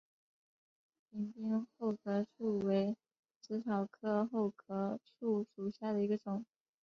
[1.11, 2.97] 屏边厚壳树为
[3.39, 6.43] 紫草科厚壳树属下的一个种。